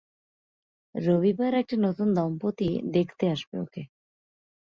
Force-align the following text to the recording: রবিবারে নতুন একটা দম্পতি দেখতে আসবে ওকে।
রবিবারে 0.95 1.57
নতুন 1.77 2.07
একটা 2.09 2.17
দম্পতি 2.17 2.67
দেখতে 2.93 3.25
আসবে 3.29 3.55
ওকে। 3.59 3.81